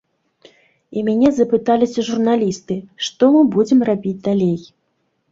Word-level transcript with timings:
І 0.99 1.01
мяне 1.09 1.29
запыталіся 1.39 2.05
журналісты, 2.07 2.77
што 3.07 3.29
мы 3.35 3.41
будзем 3.57 3.83
рабіць 3.91 4.15
далей. 4.29 4.57